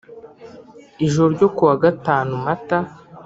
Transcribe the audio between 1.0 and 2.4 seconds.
ijoro ryo kuwa gatanu